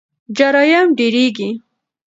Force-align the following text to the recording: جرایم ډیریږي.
جرایم 0.37 0.87
ډیریږي. 0.97 1.49